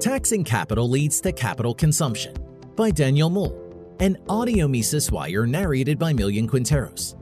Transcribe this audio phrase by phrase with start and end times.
[0.00, 2.32] Taxing Capital Leads to Capital Consumption
[2.76, 7.16] by Daniel Moule, an audio Mises Wire narrated by Millian Quinteros.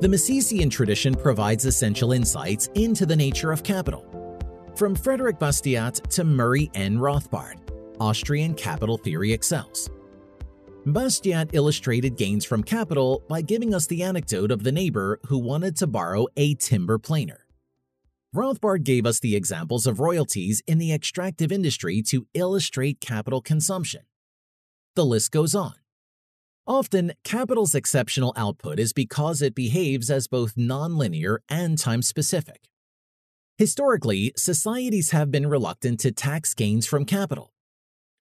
[0.00, 4.06] The Misesian tradition provides essential insights into the nature of capital.
[4.74, 6.96] From Frederick Bastiat to Murray N.
[6.96, 7.58] Rothbard,
[8.00, 9.90] Austrian capital theory excels.
[10.86, 15.76] Bastiat illustrated gains from capital by giving us the anecdote of the neighbor who wanted
[15.76, 17.41] to borrow a timber planer.
[18.34, 24.02] Rothbard gave us the examples of royalties in the extractive industry to illustrate capital consumption.
[24.94, 25.74] The list goes on.
[26.66, 32.68] Often, capital's exceptional output is because it behaves as both nonlinear and time specific.
[33.58, 37.52] Historically, societies have been reluctant to tax gains from capital.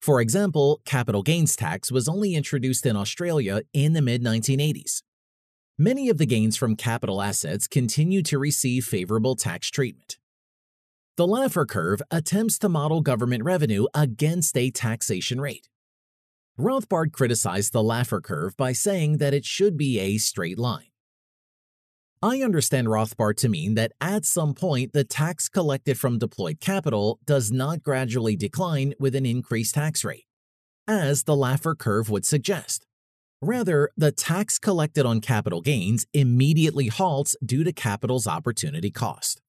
[0.02, 5.04] For example, capital gains tax was only introduced in Australia in the mid 1980s.
[5.84, 10.20] Many of the gains from capital assets continue to receive favorable tax treatment.
[11.18, 15.70] The Laffer curve attempts to model government revenue against a taxation rate.
[16.56, 20.92] Rothbard criticized the Laffer curve by saying that it should be a straight line.
[22.22, 27.18] I understand Rothbard to mean that at some point the tax collected from deployed capital
[27.26, 30.28] does not gradually decline with an increased tax rate,
[30.88, 32.86] as the Laffer curve would suggest.
[33.42, 39.42] Rather, the tax collected on capital gains immediately halts due to capital's opportunity cost.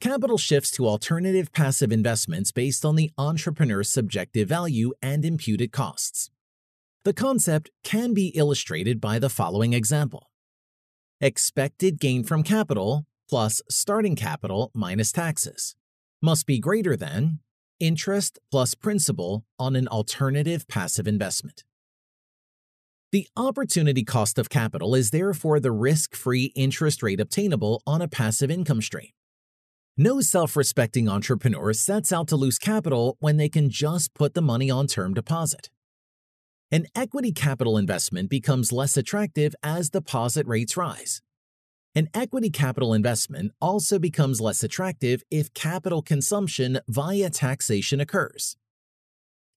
[0.00, 6.30] Capital shifts to alternative passive investments based on the entrepreneur's subjective value and imputed costs.
[7.04, 10.30] The concept can be illustrated by the following example.
[11.20, 15.76] Expected gain from capital plus starting capital minus taxes
[16.22, 17.40] must be greater than
[17.80, 21.64] interest plus principal on an alternative passive investment.
[23.14, 28.08] The opportunity cost of capital is therefore the risk free interest rate obtainable on a
[28.08, 29.10] passive income stream.
[29.96, 34.42] No self respecting entrepreneur sets out to lose capital when they can just put the
[34.42, 35.70] money on term deposit.
[36.72, 41.22] An equity capital investment becomes less attractive as deposit rates rise.
[41.94, 48.56] An equity capital investment also becomes less attractive if capital consumption via taxation occurs.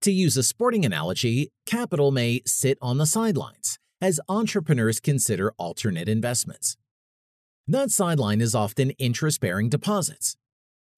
[0.01, 6.07] To use a sporting analogy, capital may sit on the sidelines as entrepreneurs consider alternate
[6.07, 6.77] investments.
[7.67, 10.37] That sideline is often interest bearing deposits,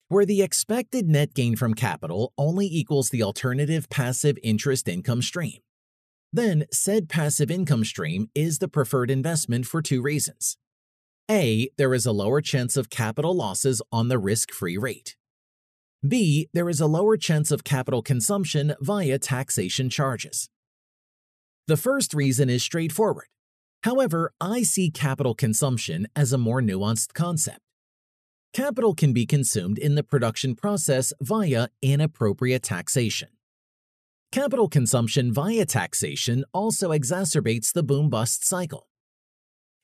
[0.09, 5.59] where the expected net gain from capital only equals the alternative passive interest income stream.
[6.31, 10.57] Then, said passive income stream is the preferred investment for two reasons.
[11.31, 15.15] A, there is a lower chance of capital losses on the risk free rate.
[16.07, 16.47] B.
[16.53, 20.49] There is a lower chance of capital consumption via taxation charges.
[21.67, 23.27] The first reason is straightforward.
[23.83, 27.59] However, I see capital consumption as a more nuanced concept.
[28.53, 33.29] Capital can be consumed in the production process via inappropriate taxation.
[34.31, 38.88] Capital consumption via taxation also exacerbates the boom bust cycle.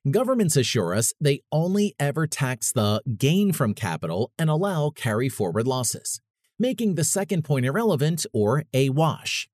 [0.10, 5.66] Governments assure us they only ever tax the gain from capital and allow carry forward
[5.66, 6.22] losses,
[6.60, 9.50] making the second point irrelevant or a wash.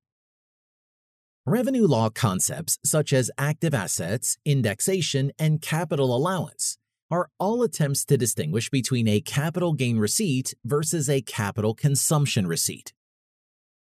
[1.46, 6.76] Revenue law concepts such as active assets, indexation, and capital allowance
[7.10, 12.92] are all attempts to distinguish between a capital gain receipt versus a capital consumption receipt.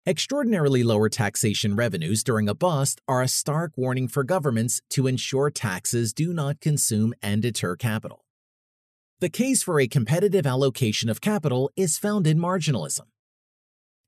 [0.04, 5.48] Extraordinarily lower taxation revenues during a bust are a stark warning for governments to ensure
[5.48, 8.24] taxes do not consume and deter capital.
[9.20, 13.06] The case for a competitive allocation of capital is found in marginalism.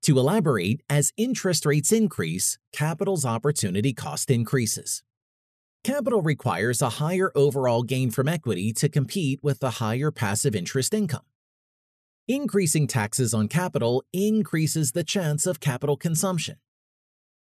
[0.03, 5.05] To elaborate, as interest rates increase, capital's opportunity cost increases.
[5.85, 10.93] Capital requires a higher overall gain from equity to compete with the higher passive interest
[10.93, 11.23] income.
[12.29, 16.57] Increasing taxes on capital increases the chance of capital consumption.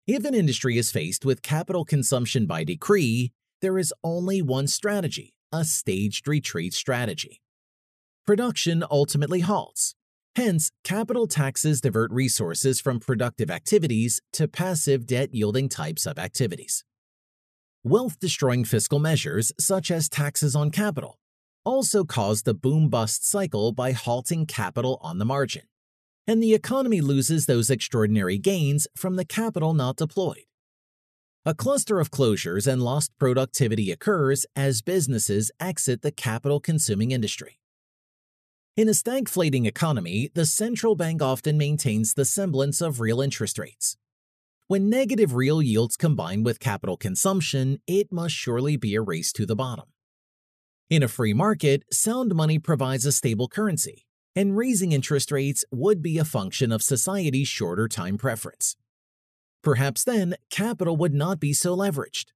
[0.06, 3.32] If an industry is faced with capital consumption by decree,
[3.62, 7.40] there is only one strategy a staged retreat strategy.
[8.26, 9.94] Production ultimately halts.
[10.34, 16.84] Hence, capital taxes divert resources from productive activities to passive debt yielding types of activities.
[17.82, 21.18] Wealth destroying fiscal measures, such as taxes on capital,
[21.66, 25.64] also caused the boom bust cycle by halting capital on the margin.
[26.26, 30.44] And the economy loses those extraordinary gains from the capital not deployed.
[31.44, 37.58] A cluster of closures and lost productivity occurs as businesses exit the capital consuming industry.
[38.76, 43.96] In a stagflating economy, the central bank often maintains the semblance of real interest rates.
[44.68, 49.46] When negative real yields combine with capital consumption, it must surely be a race to
[49.46, 49.86] the bottom.
[50.88, 54.06] In a free market, sound money provides a stable currency,
[54.36, 58.76] and raising interest rates would be a function of society's shorter time preference.
[59.64, 62.26] Perhaps then, capital would not be so leveraged.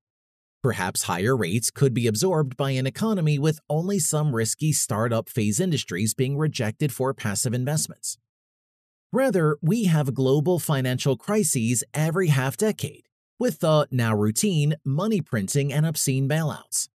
[0.65, 5.61] Perhaps higher rates could be absorbed by an economy with only some risky startup phase
[5.61, 8.19] industries being rejected for passive investments.
[9.13, 13.05] Rather, we have global financial crises every half decade,
[13.39, 16.89] with the now routine money printing and obscene bailouts.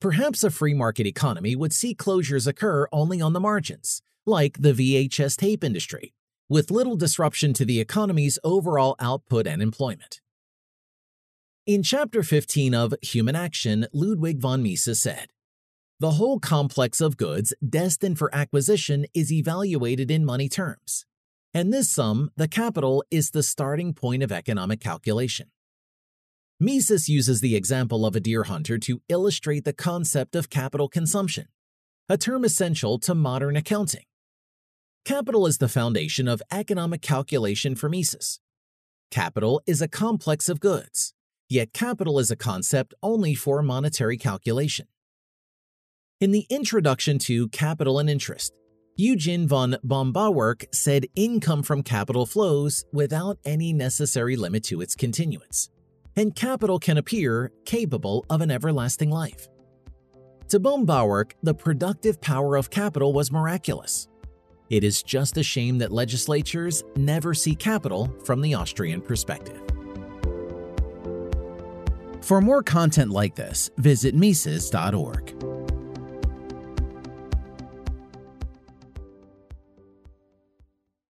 [0.00, 4.72] Perhaps a free market economy would see closures occur only on the margins, like the
[4.72, 6.14] VHS tape industry,
[6.48, 10.22] with little disruption to the economy's overall output and employment.
[11.66, 15.28] In Chapter 15 of Human Action, Ludwig von Mises said,
[15.98, 21.04] The whole complex of goods destined for acquisition is evaluated in money terms,
[21.52, 25.50] and this sum, the capital, is the starting point of economic calculation.
[26.62, 31.46] Mises uses the example of a deer hunter to illustrate the concept of capital consumption,
[32.06, 34.04] a term essential to modern accounting.
[35.06, 38.40] Capital is the foundation of economic calculation for Mises.
[39.10, 41.14] Capital is a complex of goods,
[41.48, 44.86] yet capital is a concept only for monetary calculation.
[46.20, 48.52] In the introduction to Capital and Interest,
[48.96, 55.70] Eugen von Böhm-Bawerk said income from capital flows without any necessary limit to its continuance,
[56.16, 59.48] and capital can appear capable of an everlasting life.
[60.48, 64.08] To Böhm-Bawerk, the productive power of capital was miraculous.
[64.68, 69.60] It is just a shame that legislatures never see capital from the Austrian perspective.
[72.22, 75.49] For more content like this, visit Mises.org.